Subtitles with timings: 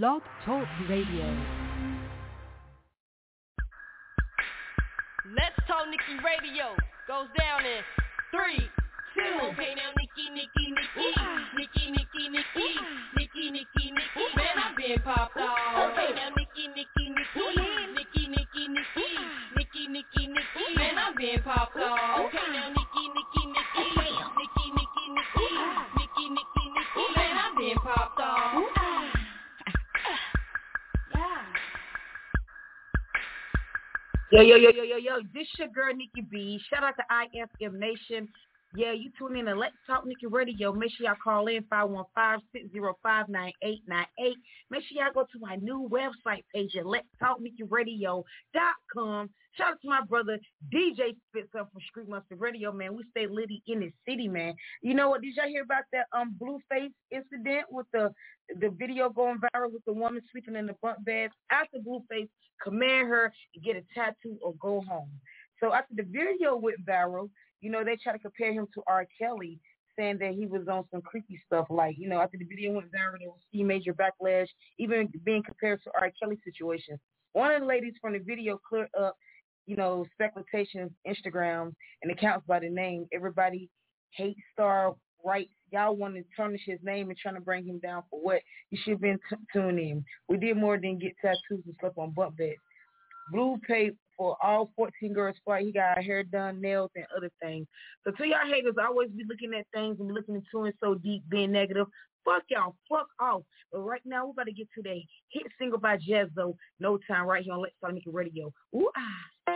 [0.00, 1.28] Blog Talk Radio.
[5.36, 6.72] Let's Talk Nikki Radio.
[7.04, 7.84] Goes down in
[8.32, 8.56] three,
[9.12, 9.52] two.
[9.52, 11.12] Okay, now Nikki, Nikki, Nikki,
[11.60, 12.72] Nikki, Nikki, Nikki,
[13.20, 14.24] Nikki, Nikki, Nikki.
[14.32, 15.92] Man, I'm being popped off.
[15.92, 17.52] Okay, now Nikki, Nikki, Nikki,
[17.92, 19.08] Nikki, Nikki, Nikki,
[19.52, 20.64] Nikki, Nikki, Nikki.
[20.72, 22.32] Man, I'm being popped off.
[22.32, 25.52] Okay, now Nikki, Nikki, Nikki, Nikki, Nikki, Nikki,
[26.00, 27.04] Nikki, Nikki, Nikki.
[27.12, 28.81] Man, I'm being popped off.
[34.32, 35.20] Yo, yo, yo, yo, yo, yo.
[35.34, 36.58] This your girl, Nikki B.
[36.70, 38.26] Shout out to IFM Nation.
[38.74, 40.72] Yeah, you tune in to Let's Talk Nikki Radio.
[40.72, 42.40] Make sure y'all call in 515-605-9898.
[44.70, 49.30] Make sure y'all go to my new website page at letstalknikkiradio.com.
[49.56, 50.38] Shout out to my brother
[50.72, 52.96] DJ Spitz up from Street Monster Radio, man.
[52.96, 54.54] We stay litty in the city, man.
[54.80, 55.20] You know what?
[55.20, 58.10] Did y'all hear about that um Blueface incident with the
[58.60, 61.30] the video going viral with the woman sleeping in the bunk bed?
[61.50, 62.28] After Blueface
[62.62, 65.10] command her to get a tattoo or go home.
[65.60, 67.28] So after the video went viral,
[67.60, 69.06] you know, they try to compare him to R.
[69.18, 69.60] Kelly,
[69.98, 71.66] saying that he was on some creepy stuff.
[71.70, 75.42] Like, you know, after the video went viral, there was see major backlash, even being
[75.42, 76.10] compared to R.
[76.20, 76.98] Kelly situation.
[77.34, 79.16] One of the ladies from the video cleared up,
[79.66, 83.06] you know, speculations, Instagram, and accounts by the name.
[83.12, 83.68] Everybody
[84.10, 85.52] hate star rights.
[85.70, 88.40] Y'all want to tarnish his name and trying to bring him down for what?
[88.70, 90.04] You should have been t- tuning in.
[90.28, 92.56] We did more than get tattoos and sleep on bunk beds.
[93.30, 95.66] Blue paid for all 14 girls' flight.
[95.66, 97.66] He got hair done, nails, and other things.
[98.04, 101.24] So to y'all haters, always be looking at things and looking into it so deep,
[101.28, 101.88] being negative.
[102.24, 103.42] Fuck y'all, fuck off.
[103.72, 107.26] But right now, we're about to get to the hit single by Jezzo, No Time,
[107.26, 108.52] right here on Let's Talk Nikki Radio.
[108.76, 109.52] Ooh, ah.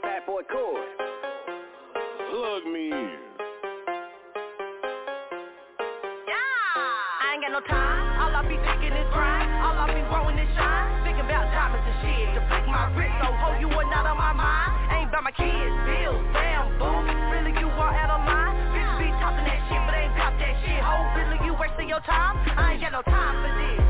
[0.00, 0.79] Bad boy cool.
[8.60, 9.48] All I be thinking is grind.
[9.64, 11.04] All I be growing is shine.
[11.04, 12.28] Thinking about diamonds and shit.
[12.36, 14.70] To flick my wrist, so ho, you are not on my mind.
[14.92, 16.92] Ain't about my kids, bills, damn, boo.
[17.32, 18.54] Really, you are out of line.
[18.76, 20.80] Bitch be talking that shit, but ain't pop that shit.
[20.84, 22.36] Ho, really, you wasting your time.
[22.56, 23.89] I ain't got no time for this.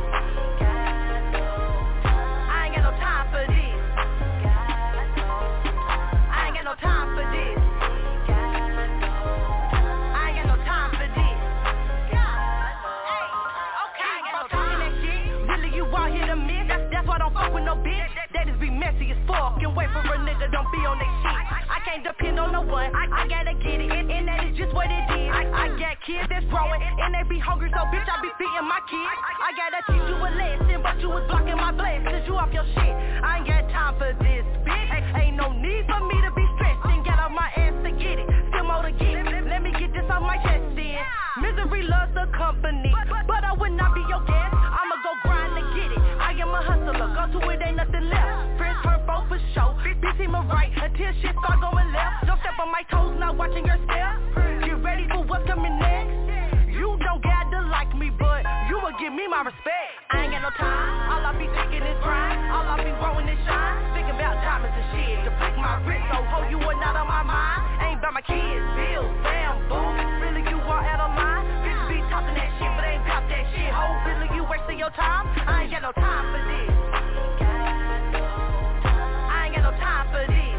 [20.72, 21.36] Be on that shit.
[21.70, 22.94] I can't depend on no one.
[22.94, 25.31] I, I gotta get it, and, and that is just what it is.
[25.32, 28.69] I, I got kids that's growing, and they be hungry, so bitch, I be feeding
[28.69, 29.16] my kids.
[29.41, 32.26] I gotta teach you a lesson, but you was blocking my blessings.
[32.26, 32.94] You off your shit.
[33.22, 34.88] I ain't got time for this, bitch.
[35.19, 38.19] Ain't no need for me to be stressed and get off my ass to get
[38.20, 38.28] it.
[38.53, 39.26] Still more to get.
[39.26, 41.00] Let me get this off my chest then.
[41.41, 42.92] Misery loves the company,
[43.26, 44.00] but I would not be
[47.26, 48.56] go to it, ain't nothing left.
[48.56, 49.76] Friends hurt both for show.
[49.84, 52.25] Bitch, team right until shit start going left.
[52.25, 54.16] Don't step on my toes, not watching your step.
[54.64, 56.16] Get ready for what's coming next.
[56.72, 59.92] You don't gotta like me, but you will give me my respect.
[60.10, 61.12] I ain't got no time.
[61.12, 62.41] All I be thinking is grind.
[62.53, 63.76] All I be growing is shine.
[63.92, 65.16] Thinking about diamonds and shit.
[65.28, 67.60] To flick my wrist, so ho, you are not on my mind.
[67.84, 69.76] Ain't about my kids, bills, damn, boo.
[70.25, 71.44] Really, you are out of line.
[71.69, 73.70] Bitch be talking that shit, but ain't pop that shit.
[73.76, 75.28] Ho, really, you wasting your time.
[75.44, 76.90] I ain't got no time for this
[79.80, 80.50] poverty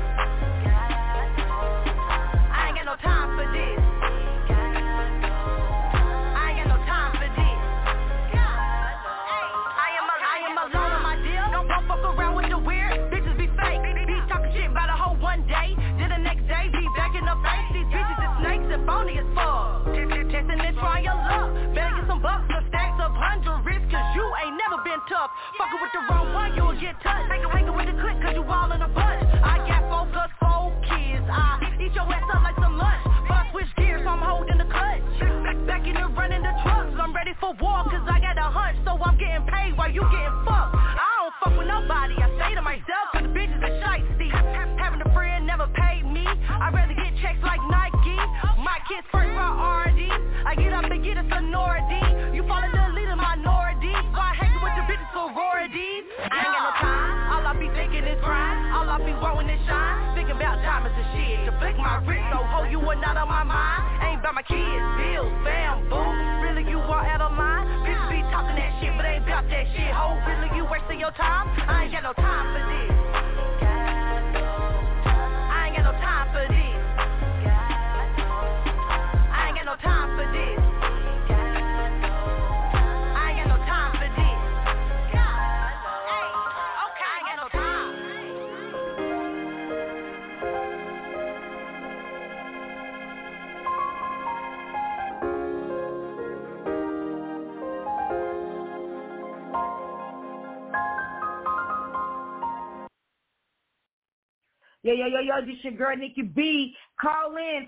[105.46, 106.76] This your girl Nikki B.
[107.00, 107.68] Call in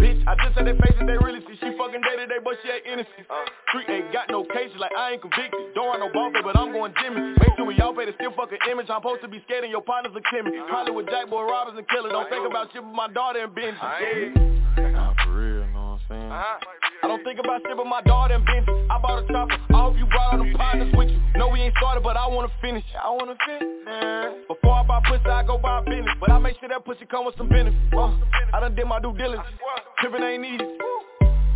[0.00, 1.60] Bitch, I just said they faces, they really see.
[1.60, 3.28] She fucking to day, but she ain't innocent.
[3.68, 5.76] Street ain't got no cases, like I ain't convicted.
[5.76, 7.36] Don't run no ball but I'm going Jimmy.
[7.36, 8.88] Make sure we all pay the still fucking image.
[8.88, 10.56] I'm supposed to be scared and your partners are Kimmy.
[10.68, 12.08] Probably with Jack Boy Robbers and Killer.
[12.08, 14.49] Don't think about shit with my daughter and Benji
[16.10, 16.30] saying?
[16.30, 16.58] Uh-huh.
[17.02, 18.68] I don't think about shit but my daughter and Benji.
[18.90, 19.56] I bought a chopper.
[19.72, 21.20] I hope you brought all them partners with you.
[21.36, 22.84] No, we ain't started, but I wanna finish.
[22.92, 23.70] I wanna finish.
[23.86, 24.34] Yeah.
[24.48, 26.12] Before I buy pussy, I go buy business.
[26.20, 27.78] But I make sure that pussy come with some benefits.
[27.96, 28.12] Uh,
[28.52, 29.46] I done did my due diligence.
[29.98, 30.66] Trippin' ain't easy.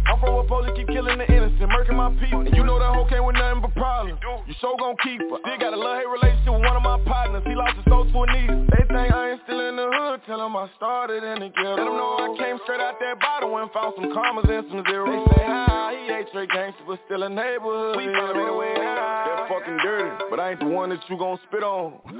[0.06, 2.44] I'm from where police keep killing the innocent, murking my people.
[2.44, 4.20] And you know that hoe came with nothing but problems.
[4.46, 5.40] You so gon' keep her.
[5.40, 7.42] Still got a love-hate relationship with one of my partners.
[7.46, 8.66] He lost his soul to a needle.
[8.68, 10.20] They think I ain't still in the hood.
[10.26, 11.80] Tell them I started in the ghetto.
[11.80, 14.84] Let them know I came straight out that bottle and found some commas and some
[14.84, 15.08] zeros.
[15.08, 17.96] They say hi, he ain't straight gangster, but still a neighborhood.
[17.96, 19.48] We found made a way high.
[19.48, 21.96] That fucking dirty, but I ain't the one that you gon' spit on.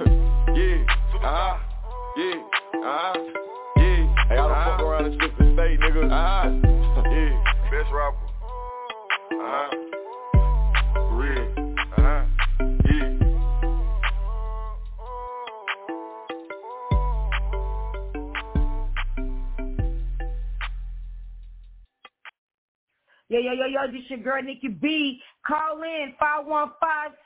[0.57, 0.81] yeah,
[1.21, 1.57] uh-huh,
[2.17, 2.41] yeah,
[2.81, 3.13] uh-huh,
[3.77, 4.25] yeah.
[4.25, 5.04] Hey, I don't fuck around
[23.55, 25.21] Yo, yo, this your girl Nikki B.
[25.45, 26.13] Call in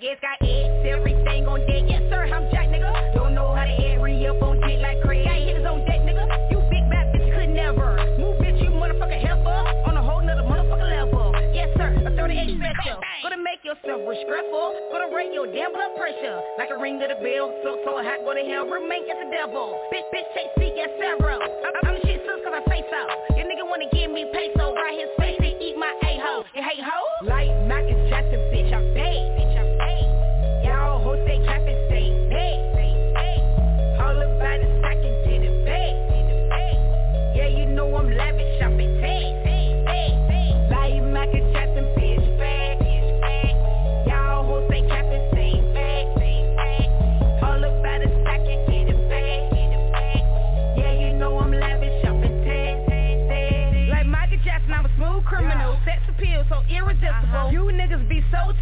[0.00, 1.84] Gas, got eggs, everything on deck.
[1.84, 2.88] Yes, sir, I'm Jack, nigga.
[3.12, 5.28] Don't know how to add re-up on dick like Craig.
[5.28, 6.24] I hit on deck, nigga.
[6.48, 8.00] You big bad bitch, could never.
[8.16, 9.60] Move, bitch, you motherfucker helper.
[9.84, 11.36] On a whole nother motherfucker level.
[11.52, 12.96] Yes, sir, a 38 special.
[13.20, 14.72] Gonna make yourself respectful.
[14.88, 16.40] Gonna rate your damn blood pressure.
[16.56, 17.52] Like a ring to the bell.
[17.60, 18.64] So, so hot, go to hell.
[18.72, 19.76] Remain as a devil.
[19.92, 21.36] Bitch, bitch, chase C, yes, Sarah.
[21.36, 22.19] I'm, I'm the shit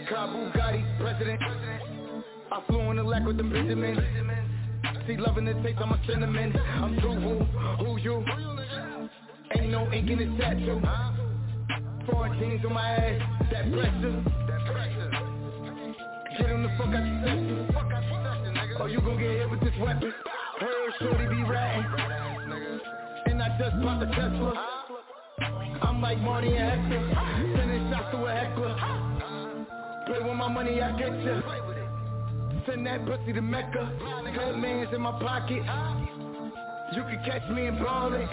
[0.09, 1.41] Car Bugatti, president.
[2.53, 3.99] I flew in the lack with the Benjamins.
[5.07, 6.55] See, loving the taste, I'm a cinnamon.
[6.57, 8.25] I'm true, who, who you?
[9.57, 10.81] Ain't no ink in the tattoo.
[12.11, 14.25] Foreign jeans on my ass, that pressure.
[16.39, 17.61] Get him the fuck out the section.
[18.79, 20.13] Or oh, you gon' get hit with this weapon.
[20.59, 21.85] Heard shorty be ratting.
[23.27, 24.55] And I just popped a Tesla.
[25.83, 27.57] I'm like Marty and Hector.
[27.57, 28.75] Sending shots to a heckler.
[30.07, 31.80] Play with my money, I get ya.
[32.67, 33.91] Send that pussy to Mecca.
[34.35, 35.63] Good man's in my pocket.
[36.95, 38.29] You can catch me in ballin'.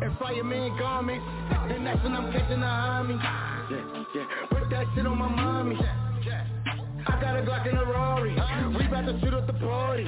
[0.00, 1.22] And fireman garment.
[1.70, 3.18] And that's when I'm catching the homie.
[4.14, 4.24] Yeah.
[4.48, 5.76] Put that shit on my mommy.
[7.06, 8.32] I got a Glock and a Rari.
[8.76, 10.04] We about to shoot up the party.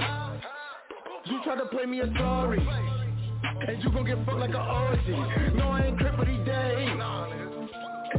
[1.26, 2.66] You try to play me a story.
[3.66, 5.12] And you gon' get fucked like a orgy.
[5.56, 6.98] No, I ain't crip, but he dead.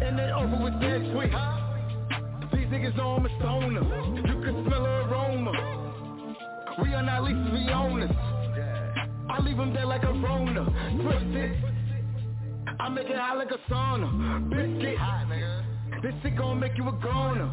[0.01, 1.70] And they over with that sweet.
[2.71, 3.83] Niggas know I'm a stoner.
[4.15, 5.51] You can smell the aroma.
[6.81, 8.09] We are not leases, we owners.
[9.29, 10.63] I leave them there like a Rona.
[11.01, 11.63] Twisted.
[12.79, 14.49] I make it hot like a sauna.
[14.49, 14.97] Biscuit.
[16.01, 17.51] This shit gon' make you a goner.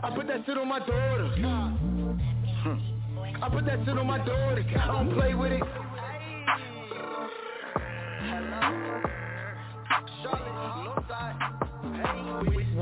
[0.00, 1.30] I put that shit on my daughter.
[3.42, 4.64] I put that shit on my daughter.
[4.78, 5.62] I don't play with it.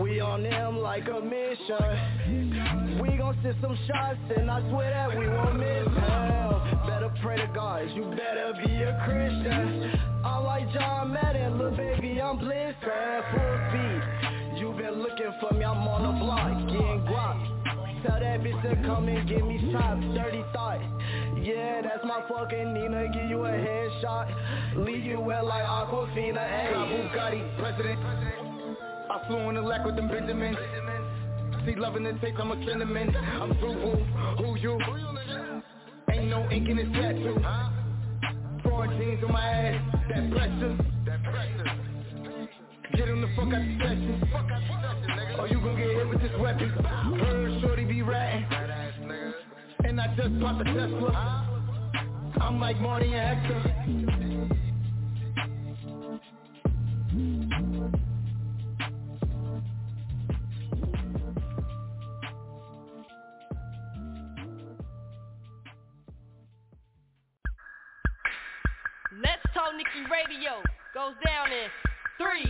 [0.00, 3.00] We on them like a mission.
[3.00, 6.84] We gon' send some shots and I swear that we won't miss hell.
[6.86, 9.98] Better pray to God, you better be a Christian.
[10.24, 14.60] I'm like John Madden, little baby, I'm blitzed full speed.
[14.60, 18.02] You been looking for me, I'm on the block, getting guap.
[18.02, 20.80] Tell that bitch to come and give me shots, dirty thought.
[21.42, 24.84] Yeah, that's my fucking Nina, give you a headshot.
[24.84, 27.10] Leave you wet like Aquafina, ayy.
[27.10, 28.45] Bugatti, president.
[29.16, 30.58] I flew in the lack with them Benjamins.
[31.64, 33.16] See, loving the taste, I'm a cinnamon.
[33.16, 33.96] I'm through,
[34.36, 34.78] who, you?
[36.12, 37.40] Ain't no ink in his tattoo.
[38.62, 40.76] Foreign jeans on my ass, that pressure.
[42.94, 45.40] Get him the fuck out the section.
[45.40, 46.68] Or you gon' get hit with this weapon.
[46.68, 48.44] Heard shorty be ratting.
[49.84, 51.62] And I just popped a Tesla.
[52.42, 54.05] I'm like Marty and Hector.
[69.66, 70.62] Let's Nikki Radio
[70.94, 71.66] goes down in
[72.22, 72.46] three,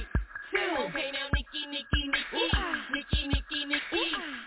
[0.53, 0.85] two.
[0.85, 2.45] Okay, now Nikki, Nikki, Nikki,
[2.93, 4.01] Nikki, Nikki, Nikki,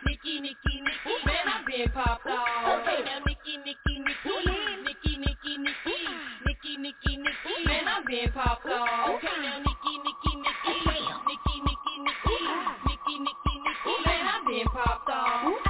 [0.05, 1.25] Nikki, Nikki, Nikki.
[1.25, 2.45] Man, I'm being popped off.
[2.85, 4.37] Okay, now Nikki, Nikki, Nikki,
[4.85, 5.97] Nikki, Nikki, Nikki,
[6.45, 7.65] Nikki, Nikki, Nikki.
[7.65, 9.17] Man, I'm being popped off.
[9.17, 12.37] Okay, now Nikki, Nikki, Nikki, Nikki, Nikki, Nikki,
[12.85, 13.93] Nikki, Nikki, Nikki.
[14.05, 15.68] Man, I'm being popped off.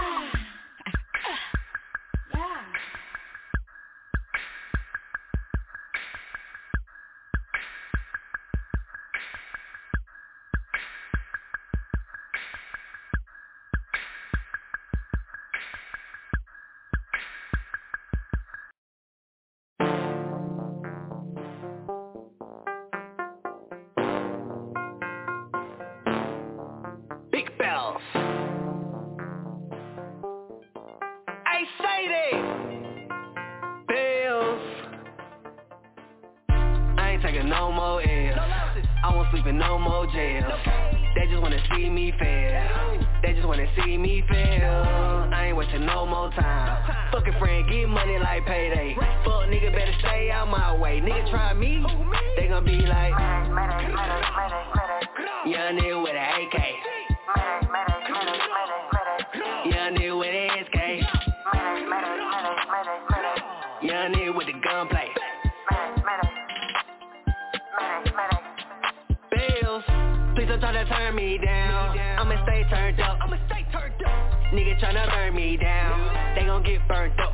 [39.40, 40.44] I won't sleep in no more jail.
[41.16, 43.08] They just wanna see me fail.
[43.22, 45.30] They just wanna see me fail.
[45.32, 47.12] I ain't wasting no more time.
[47.12, 48.96] Fucking friend, get money like payday.
[49.24, 51.00] Fuck nigga, better stay out my way.
[51.00, 51.82] Nigga try me,
[52.36, 53.12] they gon' be like,
[55.46, 55.99] young nigga
[70.50, 71.98] please don't turn me down.
[72.18, 73.20] I'ma stay turned up.
[73.22, 74.54] I'ma stay turned up.
[74.54, 76.36] Nigga tryna burn me down.
[76.36, 77.34] They gon' get burnt up.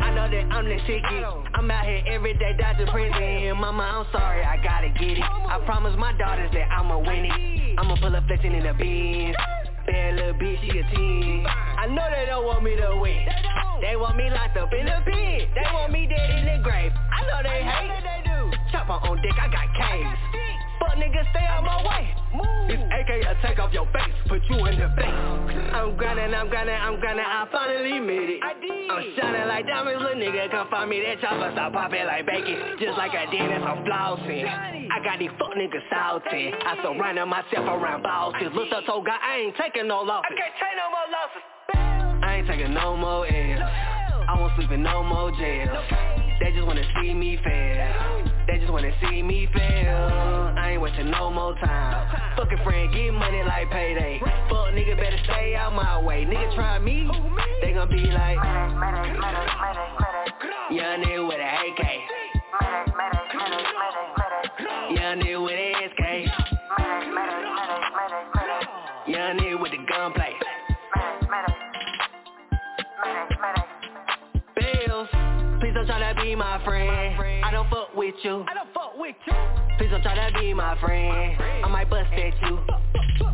[0.00, 1.24] I know that I'm the ticket.
[1.54, 3.56] I'm out here every day, dodging prison.
[3.58, 5.22] Mama, I'm sorry, I gotta get it.
[5.22, 7.78] I promise my daughters that I'ma win it.
[7.78, 9.36] I'ma pull up flexing in the bins.
[9.86, 11.46] Bad little bitch, she a 10.
[11.46, 13.22] I know they don't want me to win.
[13.80, 15.46] They want me locked up in the pen.
[15.54, 16.90] They want me dead in the grave.
[16.90, 18.16] I know they hate.
[18.72, 20.18] Chopper on deck, I got caves.
[20.80, 22.15] Fuck niggas, stay out my way.
[23.06, 25.14] Will take off your face, put you in the face.
[25.72, 28.40] I'm grinding, I'm grinding, I'm grinding, I finally made it.
[28.42, 28.90] I did.
[28.90, 31.02] I'm shining like diamonds, little nigga, come find me.
[31.02, 34.46] That chopper stop popping like bacon, just like a dentist, I'm flossing.
[34.90, 36.50] I got these fuck niggas salty.
[36.50, 38.50] I surrounded myself around bosses.
[38.54, 40.26] Look up, told God I ain't taking no losses.
[40.26, 41.44] I can't take no more losses.
[42.26, 43.62] I ain't taking no more L's.
[44.28, 45.70] I won't sleep in no more jails.
[46.40, 48.24] They just wanna see me fail.
[48.48, 50.35] They just wanna see me fail.
[50.76, 52.36] Ain't wasting no more time.
[52.36, 54.20] Fucking friend, get money like payday.
[54.50, 56.26] Fuck nigga, better stay out my way.
[56.26, 57.08] Nigga try me,
[57.62, 58.36] they gon' be like,
[60.70, 61.82] young nigga with an AK.
[64.90, 66.02] Young nigga with an SK.
[69.08, 70.34] Young nigga with the gunplay.
[74.54, 75.08] Bills,
[75.58, 77.18] please don't try to be my friend.
[77.42, 78.44] I don't fuck with you.
[78.46, 79.65] I don't fuck with you.
[79.78, 81.36] Please don't try to be my friend.
[81.64, 82.58] I might bust at you.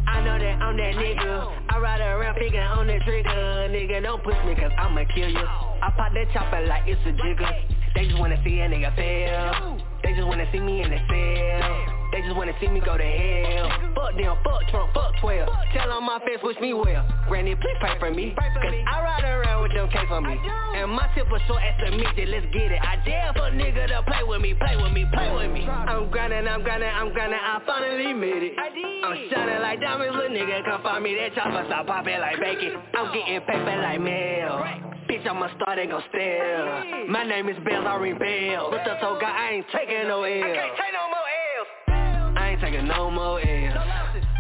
[0.07, 1.65] I know that I'm that nigga.
[1.71, 3.69] I ride around finger on the trigger.
[3.71, 5.39] Nigga, don't push me cause I'ma kill you.
[5.39, 7.49] I pop that chopper like it's a jigger.
[7.95, 9.79] They just wanna see a nigga fail.
[10.03, 12.11] They just wanna see me in the cell.
[12.13, 13.92] They just wanna see me go to hell.
[14.13, 15.49] Fuck them, fuck Trump, fuck 12.
[15.73, 17.07] Tell on my face, wish me well.
[17.29, 18.35] Granny, please pray for me.
[18.37, 18.45] Cause
[18.87, 20.37] I ride around with them case on me.
[20.77, 22.81] And my tip was short as the midget, let's get it.
[22.83, 25.65] I dare for nigga to play with me, play with me, play with me.
[25.65, 28.59] I'm grinding, I'm grinding, I'm grinding, I finally made it.
[28.59, 29.05] I did.
[29.05, 31.17] I'm shining like diamonds, little nigga, come find me.
[31.17, 32.77] That chopper stop popping like bacon.
[32.93, 34.61] I'm getting paper like mail.
[35.09, 37.09] Bitch, I'm a star, they gon' steal.
[37.09, 38.73] My name is Bells, I ring bells.
[38.73, 40.37] What's up, so God, I ain't taking no L.
[40.37, 42.37] I can't take no more L's.
[42.37, 43.62] I ain't taking no more L's.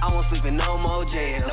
[0.02, 1.52] I won't sleep in no more jails.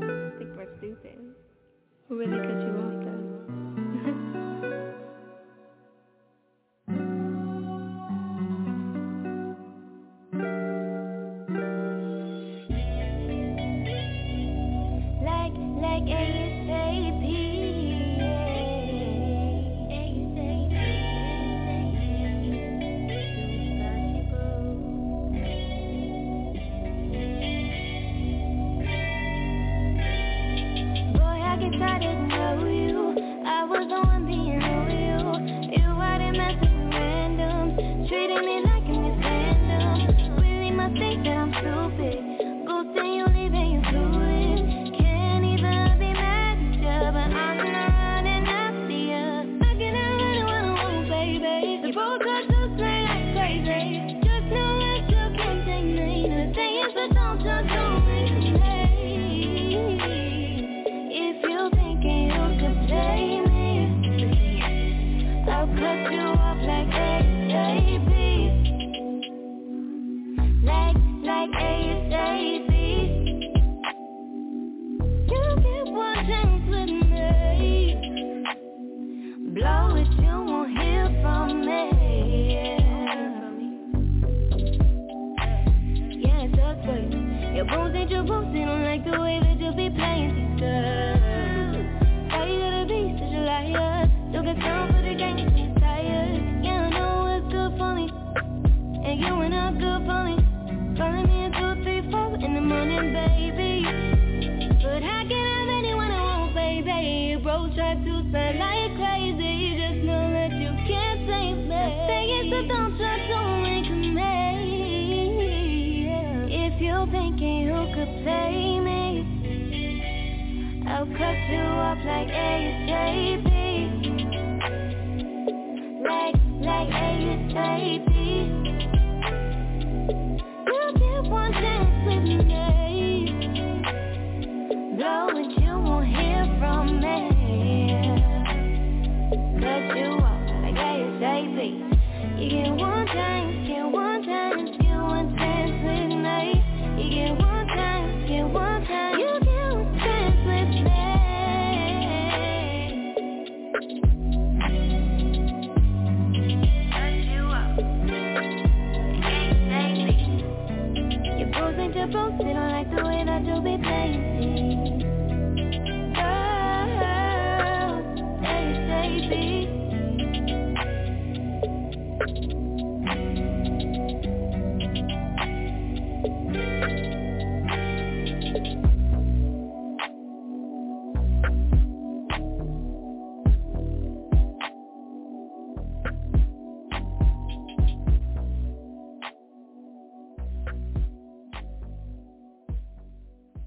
[0.08, 1.18] I think we're stupid.
[2.08, 2.87] Who really cut you off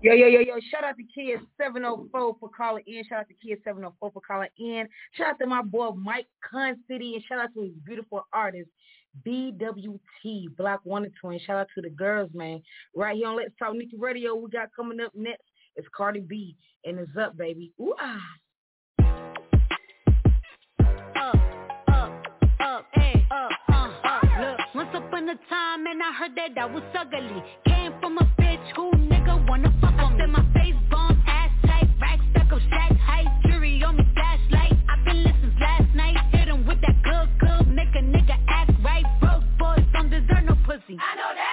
[0.02, 0.54] Yo, yo, yo, yo.
[0.70, 3.04] Shout out to Kia 704 for calling in.
[3.06, 4.88] Shout out to Kia 704 for calling in.
[5.12, 8.70] Shout out to my boy Mike Con City and shout out to his beautiful artist,
[9.26, 11.38] BWT, Black One and Twin.
[11.46, 12.62] Shout out to the girls, man.
[12.96, 15.42] Right here on Let's Talk Nikki Radio, we got coming up next
[15.76, 17.72] is Cardi B and it's up, baby.
[17.78, 18.20] Ooh, ah.
[21.14, 21.32] Uh,
[23.30, 28.29] uh, Once upon a time and I heard that I was ugly Came from a
[29.50, 30.26] wanna fuck on me.
[30.26, 34.74] my face bomb, ass tight, racks stuck up, stack height, jury on me, flashlight.
[34.88, 36.16] I've been listening last night.
[36.30, 39.04] Hit him with that good, good, make a nigga act right.
[39.20, 40.94] Broke boys don't deserve no pussy.
[40.94, 41.49] I know that.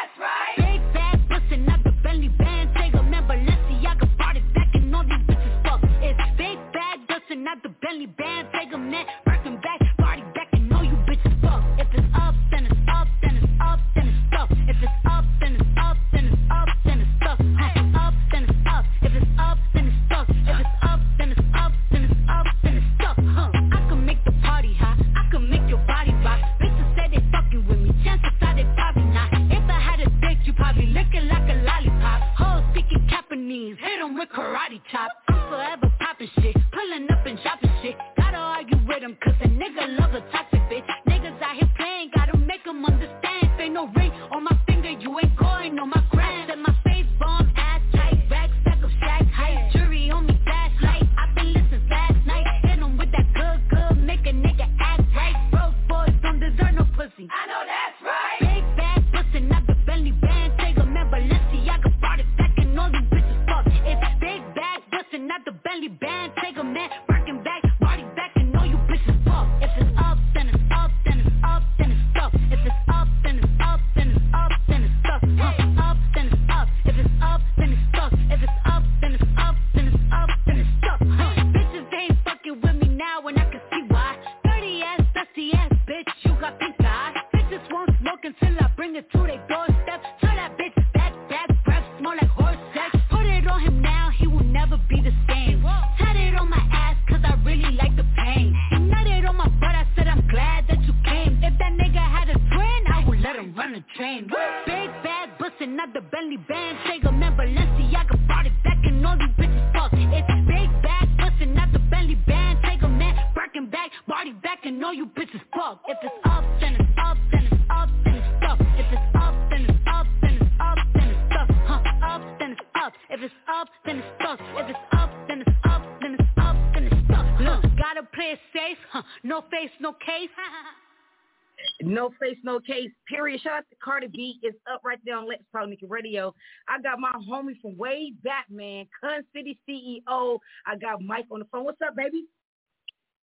[132.57, 133.41] cold case, period.
[133.41, 134.39] Shout out to Cardi B.
[134.41, 136.33] It's up right there on Let's Talk Nikki Radio.
[136.67, 140.39] I got my homie from way back, man, Con City CEO.
[140.65, 141.65] I got Mike on the phone.
[141.65, 142.25] What's up, baby?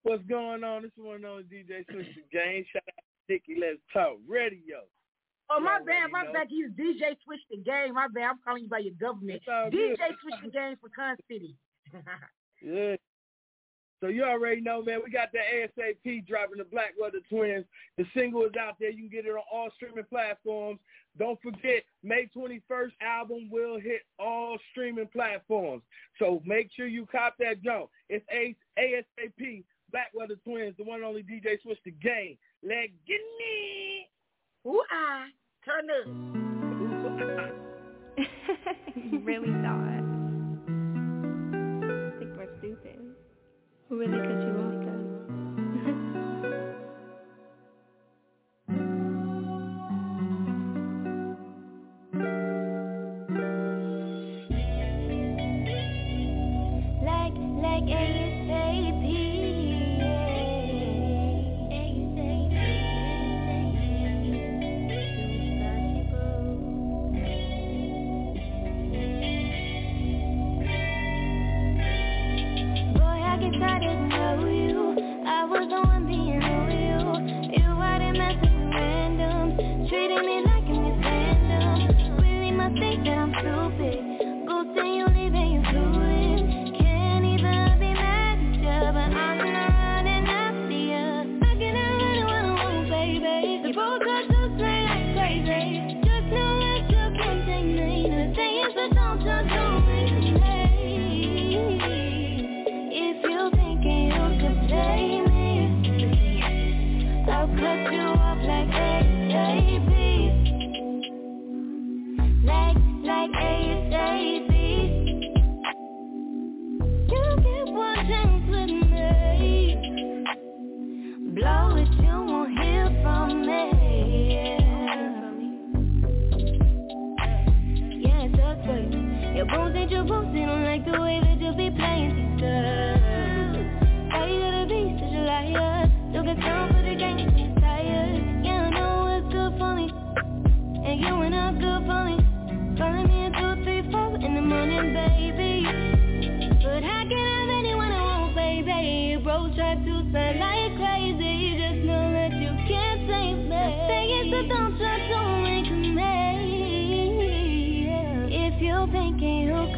[0.02, 0.82] What's going on?
[0.82, 2.64] This one on DJ Twisted Game.
[2.72, 4.78] Shout out to Nikki Let's Talk Radio.
[5.50, 6.32] Oh, my bad, my know.
[6.32, 6.48] bad.
[6.50, 7.94] He's DJ Switch the Game.
[7.94, 8.30] My bad.
[8.30, 9.42] I'm calling you by your government.
[9.48, 9.98] DJ good.
[10.22, 11.56] Switch the Game for Con City.
[12.62, 12.96] yeah.
[14.00, 15.00] So you already know, man.
[15.04, 17.64] We got the ASAP dropping the Blackwater Twins.
[17.96, 18.90] The single is out there.
[18.90, 20.78] You can get it on all streaming platforms.
[21.18, 25.82] Don't forget, May 21st album will hit all streaming platforms.
[26.18, 27.90] So make sure you cop that jump.
[28.08, 28.24] It's
[28.78, 32.38] ASAP Blackwater Twins, the one and only DJ Switch the game.
[32.62, 34.08] Let get me.
[34.66, 35.24] Ooh ah,
[35.64, 36.06] turn up.
[38.94, 40.07] you really thought.
[43.90, 44.67] Really cut you off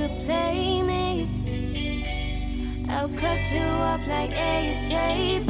[0.01, 1.29] could play me,
[2.89, 5.50] I'll cut you off like ASAP.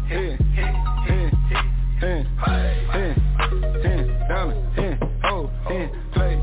[0.08, 0.74] hit, hit,
[1.06, 1.34] hit,
[2.00, 2.26] hit,
[2.92, 3.16] hit,
[3.82, 6.34] hit, diamond, hit, hold, hit, play,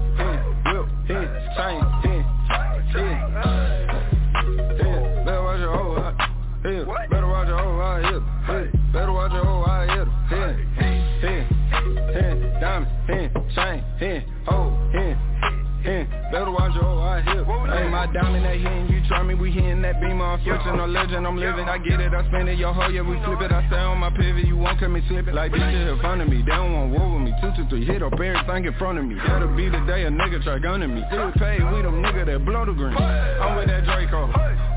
[18.13, 21.37] diamond that hitting, you try me we hitting that beam on switching, no legend, I'm
[21.37, 21.65] living.
[21.67, 23.51] I get it, I spend it, yo ho, yeah, we flip it.
[23.51, 25.33] I stay on my pivot, you won't cut me slip it.
[25.33, 27.33] Like this shit in front of me, they don't want war with me.
[27.41, 29.15] Two, two, three, hit up everything in front of me.
[29.15, 31.03] That'll be the day a nigga try gunning me.
[31.07, 32.95] Still paid, we them nigga that blow the green.
[32.95, 34.27] I'm with that Draco,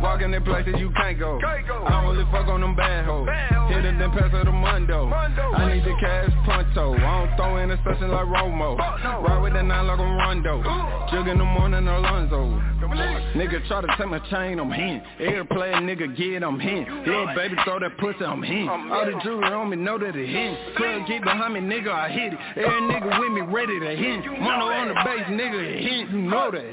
[0.00, 1.40] walking in places you can't go.
[1.42, 3.28] I really fuck on them bad hoes.
[3.68, 5.08] Hit it, then pass her the mundo.
[5.08, 6.94] I need the cash pronto.
[6.94, 8.76] I don't throw in a session like Romo.
[8.78, 10.62] Ride with that nine like a Rondo.
[11.10, 12.73] Jug in the morning, Alonzo.
[12.94, 15.02] Nigga try to take my chain, I'm in.
[15.48, 16.86] Player nigga get, I'm in.
[17.06, 18.68] Yeah, baby, throw that pussy, I'm in.
[18.68, 20.56] All the jewelry on me know that it in.
[20.76, 22.38] Club get behind me, nigga, I hit it.
[22.56, 24.24] Every nigga with me ready to hit.
[24.40, 26.10] Mono on the base, nigga, it hit.
[26.10, 26.64] You know that.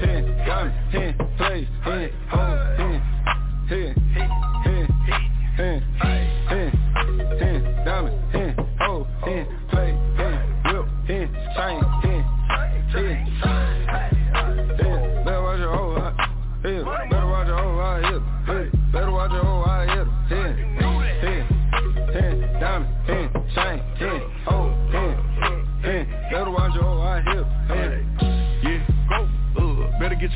[0.00, 3.02] Hit, gun, hit, hit, hold, hit,
[3.68, 3.96] hit,
[5.56, 6.15] hit,
[23.98, 24.35] 10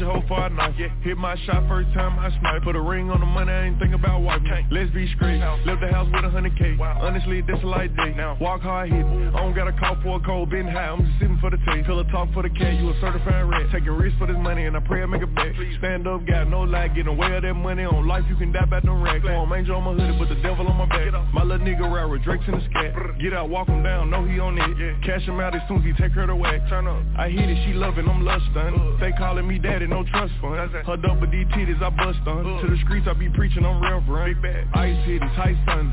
[0.00, 0.74] your hoe for a knife.
[0.78, 0.88] Yeah.
[1.02, 2.62] Hit my shot first time I snipe.
[2.62, 4.40] Put a ring on the money, I ain't think about wife.
[4.70, 5.38] Let's be straight.
[5.66, 6.76] Left the house with a hundred K.
[6.80, 8.14] Honestly, this a light day.
[8.16, 9.04] Now walk hard hit.
[9.04, 10.88] I don't gotta call for a cold, been high.
[10.88, 11.86] I'm just sitting for the taste.
[11.86, 12.74] Fill a talk for the cat.
[12.80, 13.66] You a certified rat.
[13.72, 15.52] Taking risks for this money and I pray I make a bet.
[15.78, 16.88] Stand up, got no lie.
[16.88, 18.24] Getting away of that money on life.
[18.28, 19.22] You can die by them racks.
[19.22, 21.12] Form angel on my hoodie, but the devil on my back.
[21.32, 22.94] My little nigga ride with Drake's in the scat.
[23.20, 24.10] Get out, walk him down.
[24.10, 25.04] Know he on it.
[25.04, 26.60] Cash him out as soon as he take her to whack.
[26.68, 27.02] Turn up.
[27.18, 28.98] I hit it, she loving, I'm lustin'.
[29.00, 30.56] They calling me daddy, no trust fund.
[30.56, 32.44] Her double D titties, I bust on.
[32.62, 34.68] To the streets, I be preaching, I'm real reverend.
[34.74, 35.92] Ice titties, tight sun.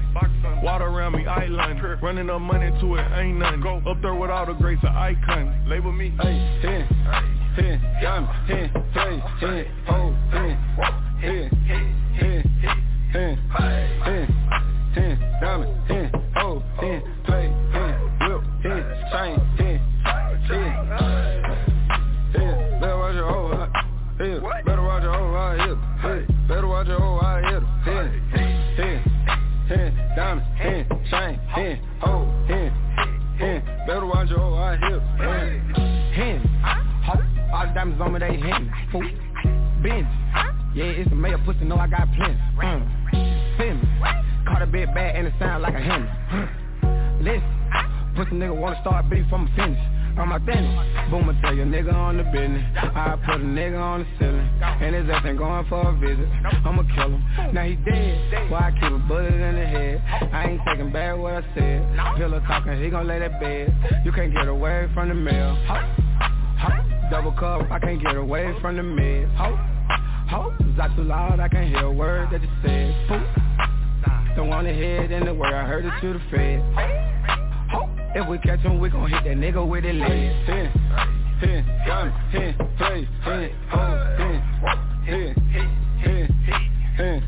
[0.63, 1.81] Water around me, island.
[2.01, 3.61] Running up money to it, ain't nothing.
[3.61, 3.81] Go.
[3.87, 5.65] Up there with all the greats, an icon.
[5.67, 6.13] Label me.
[6.21, 6.85] Hey, hit,
[7.55, 10.57] hit, diamond, hit, play, hit, hold, hit,
[11.19, 12.45] hit, hit, hit,
[13.11, 13.39] hit,
[14.93, 17.56] hit, diamond, hit, hold, hit, play, hit, whip,
[38.27, 38.71] they hitting.
[38.91, 39.09] Fool,
[39.83, 40.07] Benz.
[40.75, 42.37] Yeah, it's a mayor pussy, know I got plenty.
[42.61, 42.85] Mm.
[43.13, 43.81] Me?
[44.47, 46.09] Caught a bit bad and it sound like a Henry.
[47.21, 49.79] Listen, pussy nigga wanna start beef from a finish.
[50.17, 51.09] I'm a finish.
[51.11, 52.63] Boom, I tell you nigga on the business.
[52.77, 54.49] I put a nigga on the ceiling.
[54.61, 56.27] And his ass ain't going for a visit.
[56.65, 57.53] I'ma kill him.
[57.53, 58.51] Now he dead.
[58.51, 60.03] Why I keep a bullet in the head?
[60.33, 62.17] I ain't taking back what I said.
[62.17, 63.73] Pillow talking, he gon' lay that bed.
[64.03, 65.55] You can't get away from the mail.
[65.67, 65.75] Ho,
[66.59, 69.33] ho, double cup, I can't get away from the meds.
[69.37, 69.55] Ho,
[70.29, 71.39] ho, is that too loud?
[71.39, 72.95] I can't hear a word that you said.
[73.07, 73.47] Poop.
[74.35, 76.61] Don't wanna hear it in the word, I heard it to the fed.
[77.71, 80.35] Ho, if we catch him, we gon' hit that nigga with the legs.
[80.45, 80.71] Hit,
[81.39, 84.41] hit, gun, hit, play, hit, hold, hit,
[85.05, 85.67] hit, hit,
[86.01, 86.31] hit,
[86.97, 87.23] hit,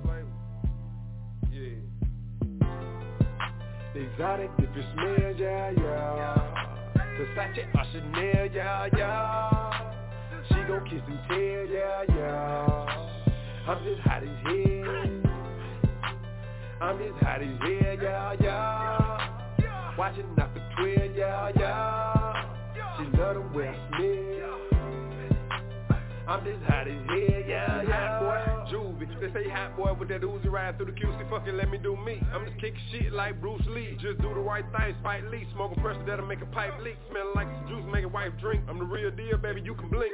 [3.95, 6.35] Exotic, different smell, yeah, yeah.
[7.17, 9.93] Versace or Chanel, yeah, yeah.
[10.47, 13.67] She gon' kiss and tell, yeah, yeah.
[13.67, 15.09] I'm just hot as hell.
[16.81, 19.97] I'm just hot as hell, yeah, yeah.
[19.97, 22.45] Watching out for 12, yeah, yeah.
[22.97, 24.59] She love the way I smell.
[26.27, 27.17] I'm just hot as hell,
[27.47, 28.18] yeah, yeah.
[29.19, 31.29] They say hot boy with that Uzi ride through the QC.
[31.29, 32.21] Fucking let me do me.
[32.33, 33.97] I'm just kicking shit like Bruce Lee.
[33.99, 35.45] Just do the right thing, Spike Lee.
[35.53, 36.95] Smoking pressure that'll make a pipe leak.
[37.11, 38.63] Smelling like some juice, make a wife drink.
[38.69, 39.61] I'm the real deal, baby.
[39.61, 40.13] You can blink.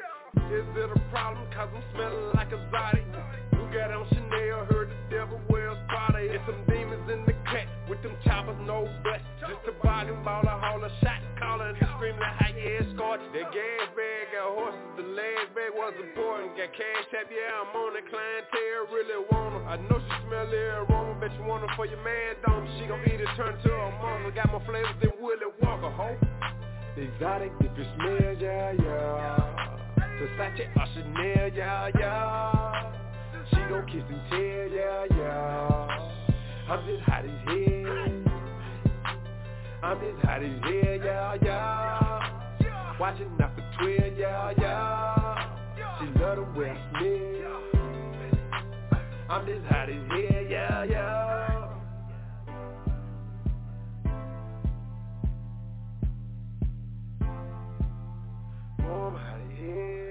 [0.52, 3.55] Is it a problem cause I'm smelling like a Zodi?
[3.76, 8.00] Got on Chanel, heard the devil wears Prada It's some demons in the cut with
[8.08, 12.64] them choppers, no butt Just a volume haul a shot caller And screaming how you
[12.80, 16.56] escort That gas bag got horses, the leg bag was important.
[16.56, 20.48] Got cash tap, yeah, I'm on the clientele, really want her I know she smell
[20.48, 22.88] the aroma, bet you want her for your man, don't She?
[22.88, 24.32] Gon' eat it, turn to a mama.
[24.32, 26.16] Got more flavors than Willie Walker, ho.
[26.96, 29.76] Exotic, different smell, yeah, yeah.
[30.16, 32.95] Versace or Chanel, yeah, yeah
[33.50, 36.12] She gon' kiss and tell, yeah, yeah.
[36.70, 38.24] I'm just hot as hell.
[39.84, 43.00] I'm just hot as hell, yeah, yeah.
[43.00, 46.00] Watching out for 12, yeah, yeah.
[46.00, 47.64] She love the way I smell.
[49.30, 51.72] I'm just hot as hell, yeah, yeah.
[58.80, 60.05] Oh, Warm, as hell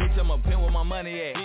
[0.00, 1.36] Bitch, I'm a pimp where my money at.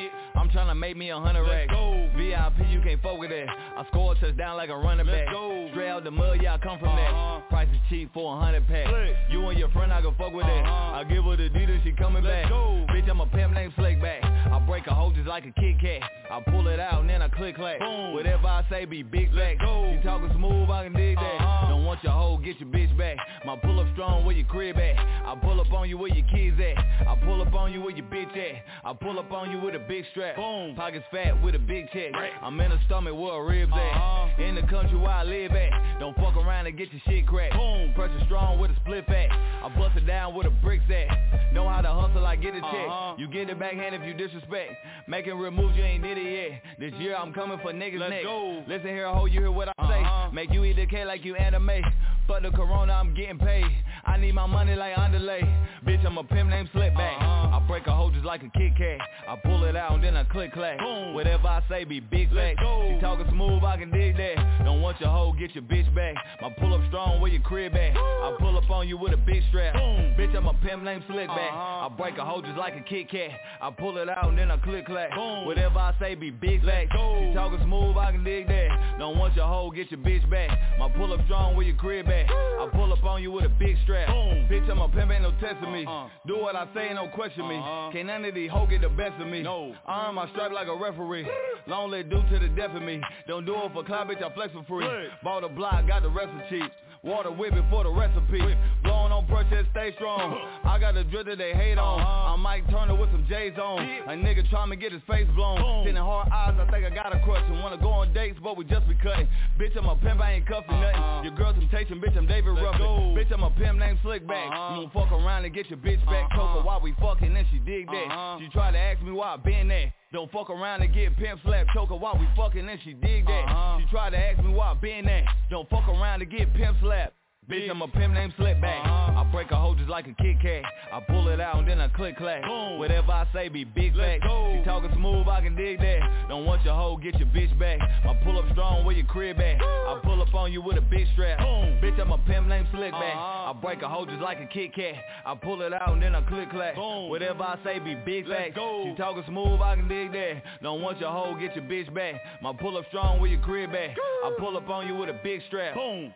[0.50, 1.72] I'm tryna make me a hundred racks.
[2.18, 3.46] VIP, you can't fuck with that.
[3.78, 5.28] I score a touchdown like a running back.
[5.72, 7.40] Straight out the mud, yeah, I come from Uh-huh.
[7.40, 7.50] that.
[7.50, 8.88] Price is cheap for a hundred pack.
[9.30, 10.66] You and your friend, I can fuck with that.
[10.66, 12.50] I give her the Adidas, she coming back.
[12.50, 12.86] Go.
[12.90, 14.24] Bitch, I'm a pimp named Slickback.
[14.52, 16.02] I break a hoe just like a Kit Kat.
[16.32, 17.80] I pull it out and then I click clack.
[17.80, 19.62] Whatever I say be big facts.
[19.62, 21.68] You talking smooth, I can dig that.
[21.70, 23.18] Don't want your hoe, get your bitch back.
[23.46, 24.98] My pull up strong, where your crib at?
[24.98, 27.08] I pull up on you where your kids at.
[27.08, 28.64] I pull up on you where your bitch at.
[28.84, 30.36] I pull up on you with a big strap.
[30.40, 30.76] Boom.
[30.76, 32.12] Pockets fat with a big check.
[32.42, 33.78] I'm in a stomach where a ribs at.
[33.78, 34.42] Uh-huh.
[34.42, 36.00] In the country where I live at.
[36.00, 37.56] Don't fuck around and get your shit cracked.
[37.56, 37.94] Boom.
[37.94, 39.30] Pressure strong with a split back.
[39.32, 41.54] I bust it down with a bricks at.
[41.54, 42.88] Know how to hustle, I get a check.
[42.88, 43.16] Uh-huh.
[43.18, 44.72] You get it backhand if you disrespect.
[45.10, 46.62] Making real moves, you ain't did it yet.
[46.80, 48.24] This year I'm coming for niggas Let's next.
[48.24, 48.64] go.
[48.66, 50.00] Listen here, ho, you hear what I say.
[50.00, 50.32] Uh-huh.
[50.32, 51.82] Make you eat the K like you anime.
[52.28, 53.66] Fuck the corona, I'm getting paid.
[54.06, 55.42] I need my money like underlay.
[55.86, 57.22] Bitch, I'm a pimp named Slickback.
[57.22, 59.00] I break a hoe just like a Kit Kat.
[59.28, 60.80] I pull it out and then I click clack.
[60.80, 61.14] Boom.
[61.14, 62.62] Whatever I say be big facts.
[62.62, 64.64] You talking smooth, I can dig that.
[64.64, 66.16] Don't want your hoe, get your bitch back.
[66.42, 67.96] My pull up strong, where your crib at?
[67.98, 69.76] I pull up on you with a big strap.
[69.76, 71.52] Bitch, I'm a pimp named Slickback.
[71.52, 73.32] I break a hoe just like a Kit Kat.
[73.62, 75.12] I pull it out and then I click clack.
[75.16, 75.46] Boom.
[75.46, 76.92] Whatever I say be big facts.
[76.94, 78.98] You talking smooth, I can dig that.
[79.00, 80.50] Don't want your hoe, get your bitch back.
[80.78, 82.30] My pull up strong, where your crib at?
[82.30, 84.10] I pull up on you with a big strap.
[84.10, 85.86] Bitch, I'm a pimp, ain't no testing me.
[86.28, 87.60] Do what I say, ain't no question me.
[87.94, 89.42] Can't none of these hoe get the best of me.
[89.42, 89.74] No.
[89.86, 91.26] Arm my strap like a referee.
[91.66, 93.00] Long leg due to the death of me.
[93.26, 94.86] Don't do it for clout, bitch, I flex for free.
[95.24, 96.70] Bought a block, got the rest for cheap.
[97.04, 98.44] Water whip it for the recipe.
[98.84, 100.36] Blowing on protest, stay strong.
[100.66, 102.02] I got a drill that they hate on.
[102.02, 103.80] I'm Mike Turner with some J's on.
[103.80, 105.86] A nigga trying to get his face blown.
[105.86, 107.44] Sending hard eyes, I think I got a crush.
[107.48, 109.28] And wanna go on dates, but we just be cutting.
[109.58, 110.96] Bitch, I'm a pimp, I ain't cuffing nothing.
[110.96, 111.24] Uh-huh.
[111.24, 113.16] Your girl temptation, bitch, I'm David Ruffin.
[113.16, 114.52] Bitch, I'm a pimp named Slickback.
[114.52, 114.76] Uh-huh.
[114.76, 116.26] You gon' fuck around and get your bitch back.
[116.32, 116.38] Uh-huh.
[116.38, 118.38] Told her why we fucking, then she dig that.
[118.40, 119.94] She tried to ask me why I been there.
[120.12, 123.78] Don't fuck around and get pimp slap choker while we fucking and she dig that.
[123.80, 125.24] She tried to ask me why I been there.
[125.52, 127.14] Don't fuck around and get pimp slap.
[127.50, 128.86] Bitch, I'm a pimp named Slickback.
[128.86, 130.62] I break a hoe just like a Kit Kat.
[130.94, 132.44] I pull it out and then I click clack.
[132.78, 134.24] Whatever I say be big facts.
[134.24, 136.28] You talking smooth, I can dig that.
[136.30, 137.80] Don't want your hoe, get your bitch back.
[137.82, 139.62] I pull up strong where your crib at.
[139.62, 141.40] I pull up on you with a big strap.
[141.40, 141.80] Boom.
[141.82, 143.16] Bitch, I'm a pimp named Slickback.
[143.16, 144.96] I break a hoe just like a Kit Kat.
[145.26, 146.76] I pull it out and then I click clack.
[146.78, 148.58] Whatever I say be big facts.
[148.58, 150.44] You talking smooth, I can dig that.
[150.62, 152.22] Don't want your hoe, get your bitch back.
[152.44, 153.92] My pull up strong where your crib at.
[154.24, 155.74] I pull up on you with a big strap.
[155.74, 156.14] Boom.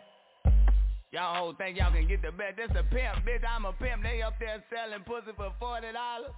[1.14, 2.58] Y'all hoes think y'all can get the best.
[2.58, 3.46] That's a pimp, bitch.
[3.48, 4.02] I'm a pimp.
[4.02, 6.34] They up there selling pussy for forty dollars.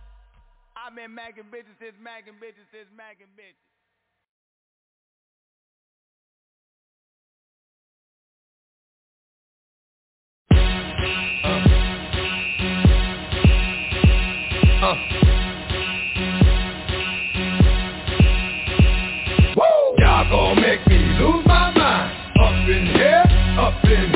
[0.75, 3.55] I've been macking bitches since macking bitches since macking bitches.
[19.97, 22.11] Y'all gon' make me lose my mind.
[22.37, 23.23] Up in here,
[23.57, 24.14] up in here.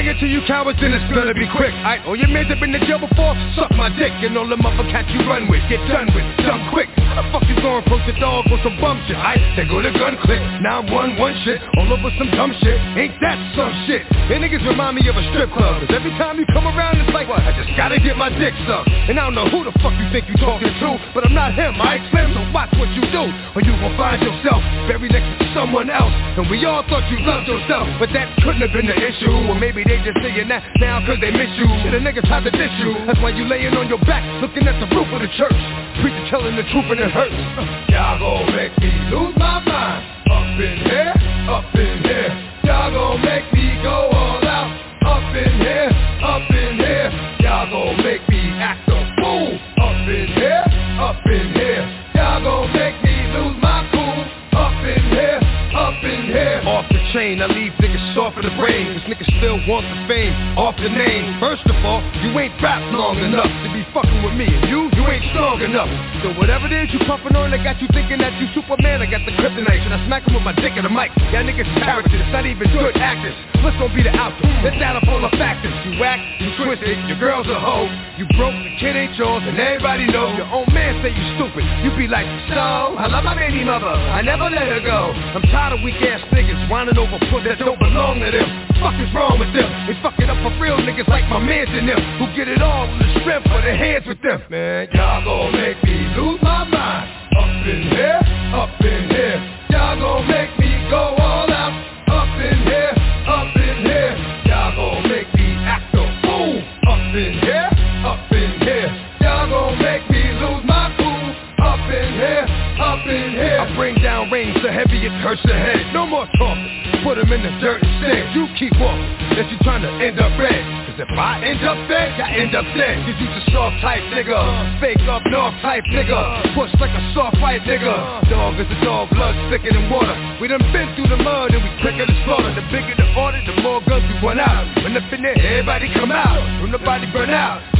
[0.00, 1.76] Bring it to you cowards, then it's gonna be quick.
[1.84, 4.56] Alright, all your men have been to jail before, suck my dick, and all the
[4.56, 6.88] motherfuckers you run with, get done with, done quick.
[7.12, 9.20] How the fuck you gonna approach the dog with some bum shit?
[9.20, 12.80] I they go to gun click, now one one shit, all over some dumb shit.
[12.96, 14.08] Ain't that some shit?
[14.32, 17.12] And niggas remind me of a strip club, cause every time you come around, it's
[17.12, 17.44] like, what?
[17.44, 18.88] I just gotta get my dick sucked.
[18.88, 21.52] And I don't know who the fuck you think you talking to, but I'm not
[21.52, 25.28] him, I Slim, so watch what you do, or you gon' find yourself buried next
[25.38, 26.10] to someone else.
[26.40, 29.30] And we all thought you loved yourself, but that couldn't have been the issue.
[29.46, 31.66] Or maybe they just saying that now cause they miss you.
[31.82, 32.94] Shit, a nigga tried to diss you.
[33.10, 35.58] That's why you laying on your back, looking at the roof of the church.
[35.98, 37.34] Preacher telling the truth and it hurts.
[37.34, 37.66] Uh.
[37.90, 40.06] Y'all gon' make me lose my mind.
[40.30, 41.10] Up in here,
[41.50, 42.30] up in here.
[42.62, 44.70] Y'all gon' make me go all out.
[45.10, 45.90] Up in here,
[46.22, 47.10] up in here.
[47.42, 49.58] Y'all gon' make me act a fool.
[49.82, 50.62] Up in here,
[51.02, 51.82] up in here.
[52.14, 54.22] Y'all gon' make me lose my cool.
[54.54, 55.40] Up in here,
[55.74, 56.62] up in here.
[56.62, 58.94] Off the chain, I leave niggas soft in the brain.
[58.94, 61.40] Cause niggas still want the fame, off the name.
[61.40, 64.44] First of all, you ain't rap long enough to be fucking with me.
[64.44, 65.88] And you, you ain't strong enough.
[66.20, 69.00] So whatever it is you puffin' on, I got you thinking that you Superman.
[69.00, 71.08] I got the kryptonite, and I smack him with my dick in the mic.
[71.32, 73.32] Y'all niggas characters, not even good actors.
[73.64, 74.52] What's gonna be the outcome?
[74.60, 75.72] Let's add up all the factors.
[75.88, 77.88] You whack, you twisted, your girl's a hoe.
[78.20, 80.36] You broke, the kid ain't yours, and everybody knows.
[80.36, 81.64] Your own man say you stupid.
[81.80, 82.60] You be like, so,
[83.00, 83.88] I love my baby mother.
[83.88, 85.16] I never let her go.
[85.16, 88.48] I'm tired of weak ass niggas whining over puss that don't belong to them.
[88.80, 89.68] Fuck is wrong with them?
[89.86, 92.62] They fuck it up for real niggas like my mans and them who get it
[92.62, 94.42] all with the strength for their hands with them.
[94.50, 97.06] Man, y'all gon' make me lose my mind.
[97.36, 98.20] Up in here,
[98.54, 99.38] up in here.
[99.70, 101.74] Y'all gon' make me go all out.
[102.08, 102.94] Up in here,
[103.28, 104.12] up in here.
[104.46, 106.58] Y'all gon' make me act a fool.
[106.88, 107.70] Up in here,
[108.02, 108.90] up in here.
[109.20, 111.28] Y'all gon' make me lose my cool.
[111.60, 112.46] Up in here,
[112.80, 113.60] up in here.
[113.60, 115.92] I bring down rain so heavy it hurts the head.
[115.92, 116.79] No more talking.
[117.10, 118.30] Put 'em in the dirt instead.
[118.36, 119.02] You keep walking.
[119.34, 120.62] Unless you trying to end up red.
[120.86, 123.02] Cause if I end up dead, I end up dead.
[123.02, 124.78] Cause you just soft type nigga.
[124.78, 126.54] Fake up north type nigga.
[126.54, 128.30] Push like a soft white nigga.
[128.30, 130.14] Dog is a dog, blood thicker than water.
[130.40, 132.54] We done been through the mud and we quicker to slaughter.
[132.54, 134.70] The bigger the order, the more guns we run out.
[134.84, 136.62] When up in there, everybody come out.
[136.62, 137.79] When the body burn out.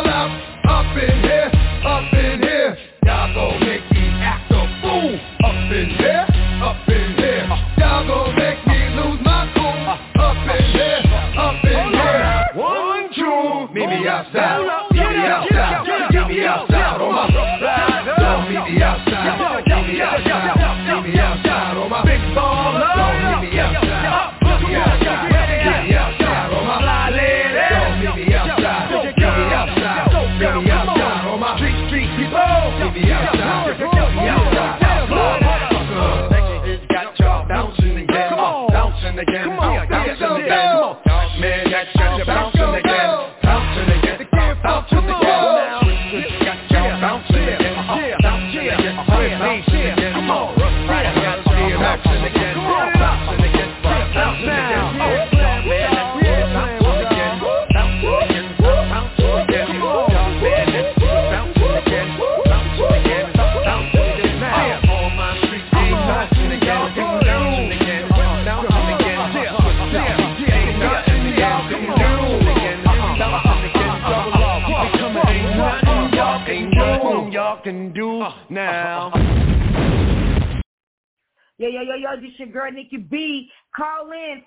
[81.91, 83.49] Yo, yo, this your girl Nikki B.
[83.75, 84.41] Call in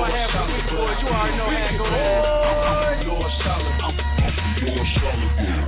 [0.00, 0.96] I have a week boys.
[1.02, 3.06] you already know how it go down.
[3.06, 4.15] North Charlotte.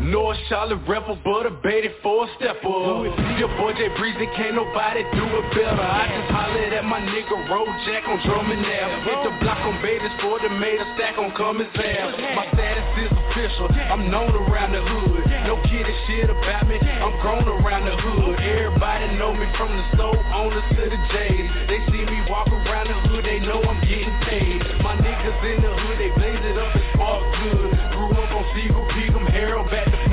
[0.09, 3.07] North Charlotte rapper, but a baited for a stepper.
[3.39, 5.85] Your boy Jay Breezy, can't nobody do it better.
[5.85, 8.87] I just hollered at my nigga Road Jack on drum now.
[9.05, 12.35] Hit the block on Baiters for the made a stack on Cummins Ave.
[12.35, 15.23] My status is official, I'm known around the hood.
[15.45, 18.41] No kidding shit about me, I'm grown around the hood.
[18.41, 21.47] Everybody know me from the stove owners to the J's.
[21.69, 24.59] They see me walk around the hood, they know I'm getting paid.
[24.81, 25.98] My niggas in the hood,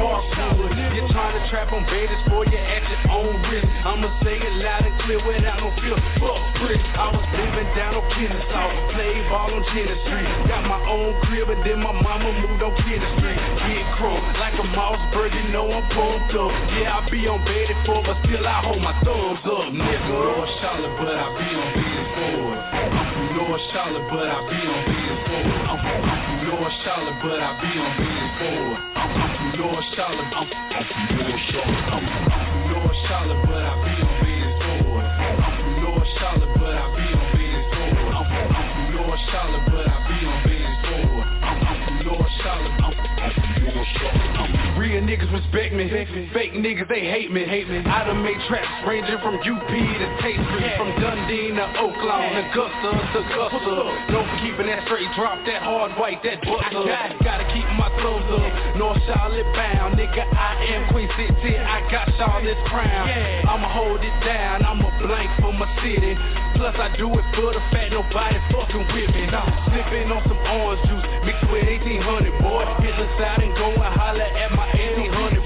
[0.05, 0.71] Parkwood.
[0.93, 3.65] You're trying to trap on Baiters for your at your own risk.
[3.85, 5.97] I'ma say it loud and clear without no fear.
[6.21, 10.29] Fuck Chris, I was living down on Kennesaw, played ball on Jenner Street.
[10.45, 13.39] Got my own crib and then my mama moved on Kenner Street.
[13.65, 16.53] Get crunk like a Mossberg, you know I'm pumped up.
[16.77, 20.13] Yeah, I be on Betty for, but still I hold my thumbs up, nigga.
[20.61, 23.14] Charlotte, but I be on Betty forward.
[23.35, 25.59] North Charlotte, but I be on Betty forward.
[26.47, 28.79] North Charlotte, but I be on Betty forward.
[29.59, 32.03] North Charlotte, North Charlotte,
[32.71, 34.24] North Charlotte, but I be on
[46.85, 47.45] niggas they hate me.
[47.45, 47.79] Hate me.
[47.79, 52.91] I done made traps ranging from UP to Tate Street, from Dundee to Oaklawn, Augusta
[53.13, 54.11] to Custer.
[54.11, 56.85] No for keeping that straight drop, that hard white, that buster.
[57.23, 60.23] Gotta keep my clothes up, North Charlotte bound, nigga.
[60.33, 63.09] I am Queen City, I got Charlotte's crown.
[63.47, 66.17] I'ma hold it down, I'ma blank for my city.
[66.55, 69.27] Plus I do it for the fact nobody fucking with me.
[69.27, 72.63] Nah, sipping on some orange juice mixed with 1800 boy.
[72.79, 75.35] Hit the side and go and holler at my 1800 boys.
[75.35, 75.44] Thinking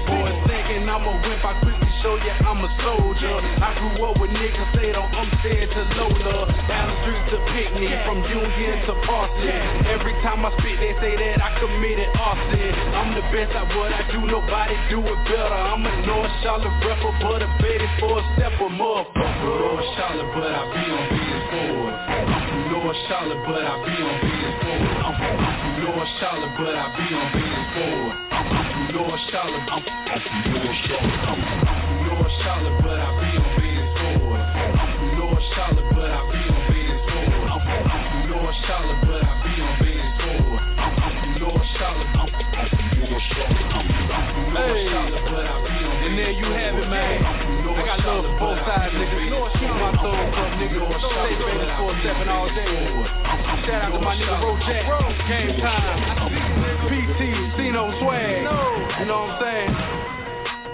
[1.00, 3.36] I'm a whip, I quickly show you I'm a soldier.
[3.40, 6.44] I grew up with niggas say don't I'm said to Lola.
[6.68, 9.48] Down street to Picnic, from Union to Parsley.
[9.96, 12.72] Every time I spit, they say that I committed arson.
[12.92, 15.60] I'm the best at what I do, nobody do it better.
[15.72, 19.56] I'm a North Charlotte rapper, but a baby for a stepper, motherfucker.
[19.56, 21.96] North Charlotte, but I be on being forward.
[22.76, 24.39] North Charlotte, but I be on being
[24.80, 28.16] North Charlotte, but I be on being forward.
[28.96, 29.84] North Charlotte, North
[30.88, 31.40] Charlotte,
[32.08, 34.44] North Charlotte, but I be on being forward.
[35.20, 37.50] North Charlotte, but I be on being forward.
[38.30, 40.64] North Charlotte, but I be on being forward.
[41.40, 43.70] North Charlotte, North Charlotte,
[44.56, 44.88] Hey,
[46.06, 47.59] and there you have it, man.
[47.80, 49.56] I got love for both sides, niggas.
[49.56, 51.00] Keep my up, niggas.
[51.00, 52.76] Stay baby for seven all day.
[53.64, 54.84] Shout out to my nigga Rojack.
[55.24, 55.96] Game time.
[56.92, 58.44] PT, Cino swag.
[59.00, 59.72] You know what I'm saying?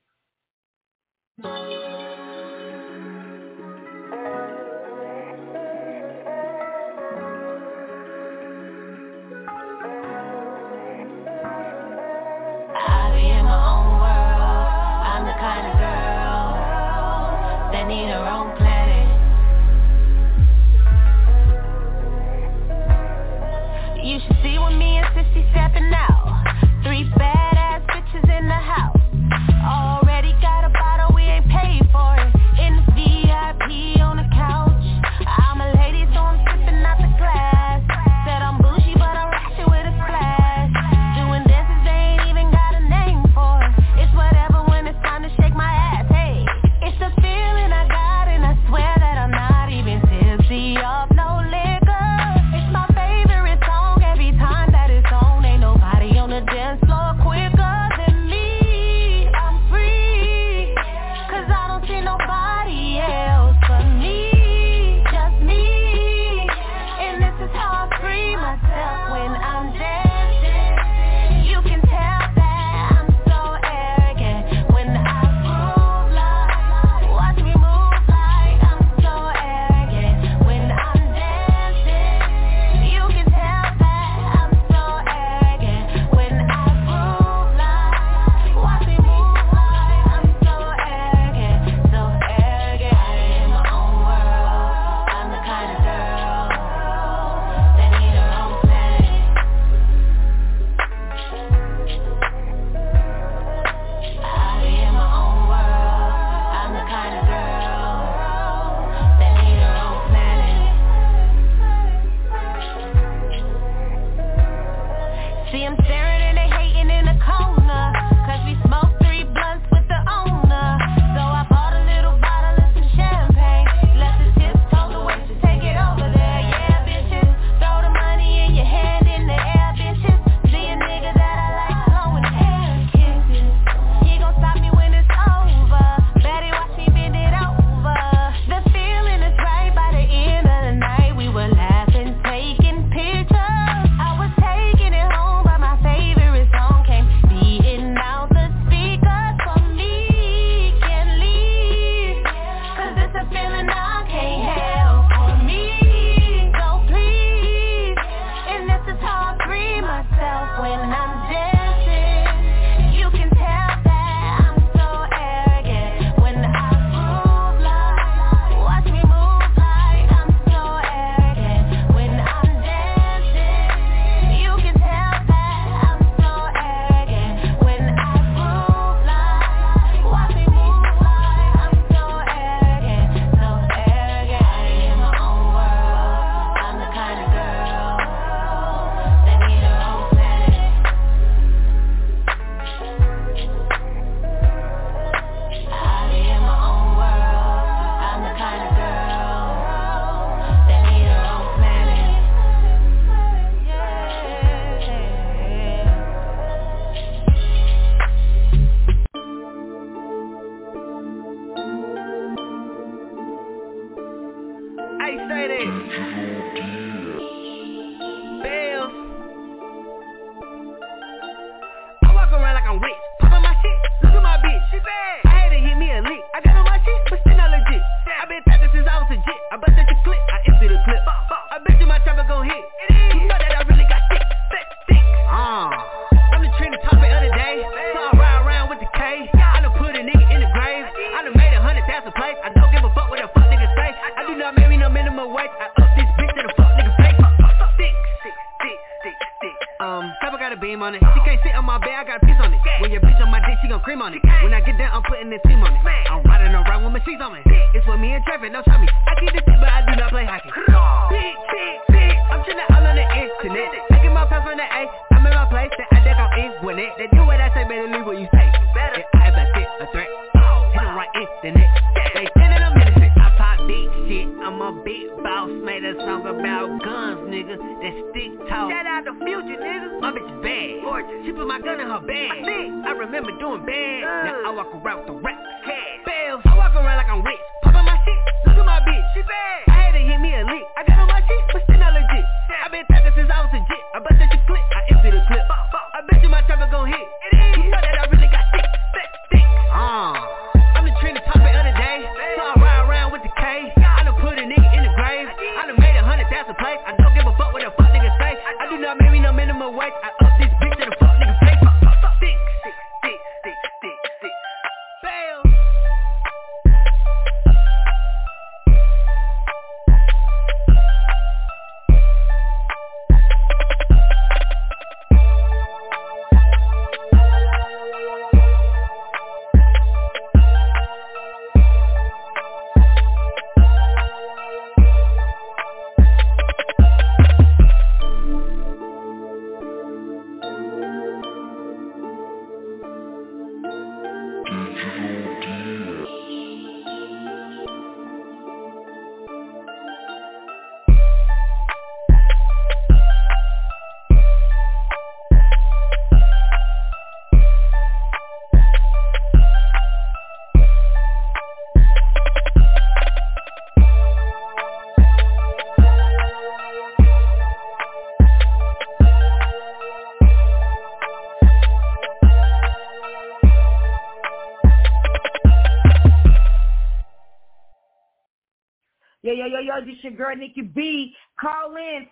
[379.85, 381.13] This your girl Nikki B.
[381.39, 382.07] Call in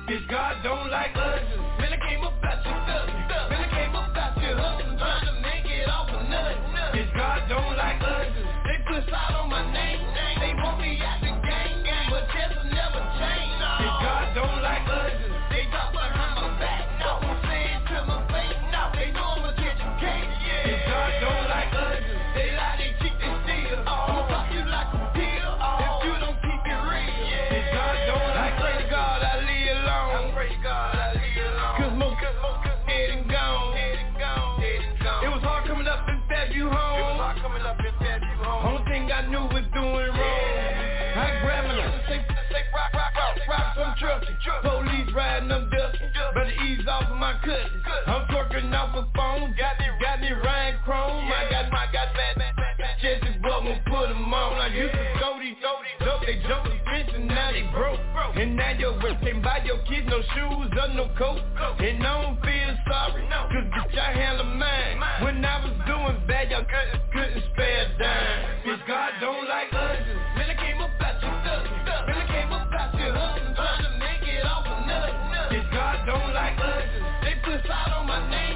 [0.08, 1.42] Bitch, God don't like us.
[1.78, 2.32] Man, I came up
[2.64, 2.87] your
[39.28, 40.44] knew was doing wrong.
[41.16, 41.76] I grabbed my
[42.08, 44.36] say, say, rock, rock, rock, rock some trucking.
[44.62, 45.98] Police riding them dust.
[46.34, 47.82] Better ease off of my cousin.
[48.06, 49.52] I'm twerking off a phone.
[49.58, 51.28] Got me, got me Ryan Chrome.
[51.28, 52.96] I got my, got bad, bad, bad, bad.
[53.02, 54.56] Jesse Butler put 'em on.
[54.56, 55.98] I used to go these, go these.
[56.24, 56.77] They jumped the fence and
[57.38, 58.00] now they broke.
[58.34, 61.38] And now your whip can't buy your kids no shoes or no coat.
[61.78, 64.98] And I don't feel sorry, cause bitch I handle mine.
[65.22, 68.78] When I was doing bad, y'all couldn't, couldn't spare a dime.
[68.86, 69.98] God don't like us.
[70.36, 71.62] Man, I came up out your stuff.
[72.06, 73.12] Man, I came up out your
[73.98, 74.66] make it off
[75.72, 76.84] God don't like us.
[77.22, 77.34] They
[77.66, 78.47] salt on my name.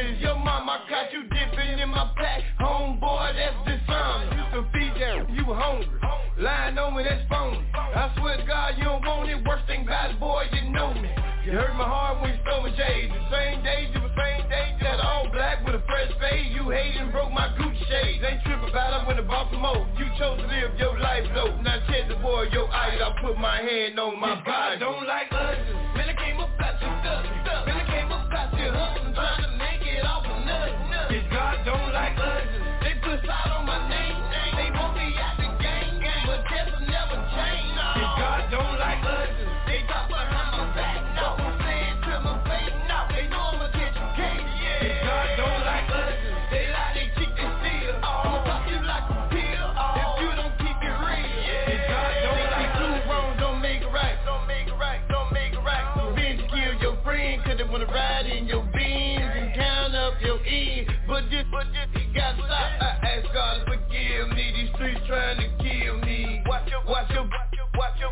[0.00, 0.80] Is your mama.
[0.80, 2.42] I caught you dipping in my pack.
[2.60, 4.32] Homeboy, that's dishonor.
[4.36, 5.88] You can feed you hungry.
[6.38, 7.60] Lying on me, that's phony.
[7.74, 9.40] I swear to God, you don't want it.
[9.44, 11.08] Worst thing about it, boy, you know me.
[11.44, 13.08] You hurt my heart when you stole my J's.
[13.08, 14.76] The same day, you the same day.
[14.80, 16.52] That all black with a fresh fade.
[16.52, 18.24] You hating, broke my Gucci shades.
[18.24, 19.64] Ain't tripping about it when the bought some.
[19.96, 21.56] You chose to live your life low.
[21.60, 23.00] Now check the boy, your eyes.
[23.00, 24.78] I put my hand on my body.
[24.80, 25.29] don't like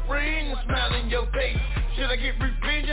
[0.08, 1.60] friend and smile in your face.
[1.94, 2.90] Should I get revenge?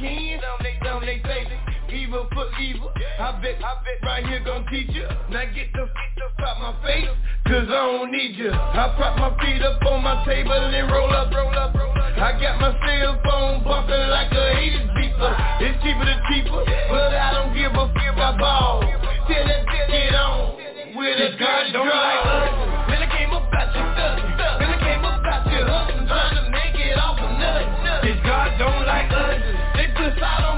[0.00, 1.52] Kin on they they face.
[1.92, 2.90] Evil for evil.
[3.20, 5.08] I bet I bet right here gon' teach ya.
[5.30, 7.08] Now get the feet up out my face,
[7.46, 8.50] cause I don't need ya.
[8.50, 12.18] I prop my feet up on my table and roll up, roll up, roll up.
[12.18, 15.32] I got my cell phone bumpin' like a hated beeper.
[15.60, 18.06] It's cheaper than cheaper, but I don't give a fuck.
[18.16, 18.80] I ball.
[18.80, 20.56] Tell that bitch get on
[20.96, 21.72] with a gun.
[21.72, 22.88] Don't like us.
[22.88, 24.85] Man, I came up out your stuff
[26.16, 27.68] trying to make it off of nothing.
[28.00, 29.36] This God don't like us.
[29.76, 30.55] They piss out on